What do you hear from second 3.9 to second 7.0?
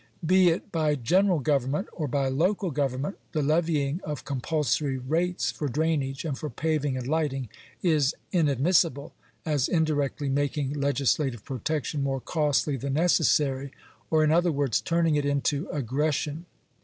of compulsory rates for drainage, and for paving